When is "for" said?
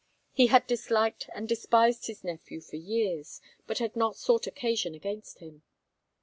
2.59-2.75